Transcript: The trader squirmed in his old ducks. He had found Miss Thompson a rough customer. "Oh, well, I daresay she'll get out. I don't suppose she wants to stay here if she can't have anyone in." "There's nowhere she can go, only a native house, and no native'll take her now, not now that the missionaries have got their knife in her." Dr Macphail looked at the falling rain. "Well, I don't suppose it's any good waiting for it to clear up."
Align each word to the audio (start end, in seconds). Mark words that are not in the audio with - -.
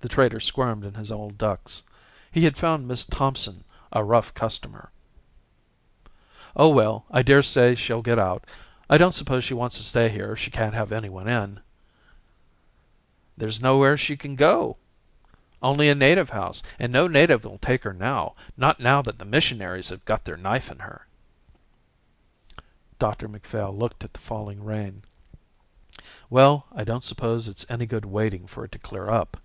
The 0.00 0.08
trader 0.08 0.38
squirmed 0.38 0.84
in 0.84 0.94
his 0.94 1.10
old 1.10 1.38
ducks. 1.38 1.82
He 2.30 2.44
had 2.44 2.56
found 2.56 2.86
Miss 2.86 3.04
Thompson 3.04 3.64
a 3.90 4.04
rough 4.04 4.32
customer. 4.32 4.92
"Oh, 6.54 6.68
well, 6.68 7.04
I 7.10 7.22
daresay 7.22 7.74
she'll 7.74 8.00
get 8.02 8.16
out. 8.16 8.44
I 8.88 8.96
don't 8.96 9.12
suppose 9.12 9.42
she 9.42 9.54
wants 9.54 9.76
to 9.78 9.82
stay 9.82 10.08
here 10.08 10.30
if 10.30 10.38
she 10.38 10.52
can't 10.52 10.72
have 10.72 10.92
anyone 10.92 11.26
in." 11.26 11.58
"There's 13.36 13.60
nowhere 13.60 13.96
she 13.98 14.16
can 14.16 14.36
go, 14.36 14.76
only 15.60 15.88
a 15.88 15.96
native 15.96 16.30
house, 16.30 16.62
and 16.78 16.92
no 16.92 17.08
native'll 17.08 17.58
take 17.58 17.82
her 17.82 17.92
now, 17.92 18.36
not 18.56 18.78
now 18.78 19.02
that 19.02 19.18
the 19.18 19.24
missionaries 19.24 19.88
have 19.88 20.04
got 20.04 20.24
their 20.24 20.36
knife 20.36 20.70
in 20.70 20.78
her." 20.78 21.08
Dr 23.00 23.26
Macphail 23.26 23.76
looked 23.76 24.04
at 24.04 24.12
the 24.12 24.20
falling 24.20 24.62
rain. 24.64 25.02
"Well, 26.30 26.66
I 26.70 26.84
don't 26.84 27.02
suppose 27.02 27.48
it's 27.48 27.66
any 27.68 27.84
good 27.86 28.04
waiting 28.04 28.46
for 28.46 28.64
it 28.64 28.70
to 28.70 28.78
clear 28.78 29.10
up." 29.10 29.38